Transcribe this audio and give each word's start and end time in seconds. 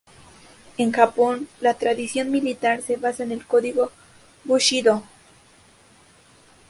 En 0.79 0.91
Japón, 0.91 1.47
la 1.59 1.75
tradición 1.75 2.31
militar 2.31 2.81
se 2.81 2.95
basa 2.95 3.21
en 3.21 3.31
el 3.31 3.45
código 3.45 3.91
bushidō. 4.47 5.03